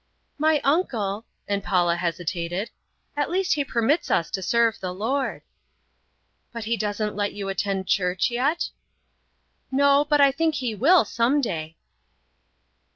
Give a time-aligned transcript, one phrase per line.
[0.39, 2.71] "My uncle," and Paula hesitated,
[3.15, 5.43] "at least he permits us to serve the Lord."
[6.51, 8.71] "But he doesn't let you attend church yet?"
[9.71, 11.77] "No, but I think he will some day."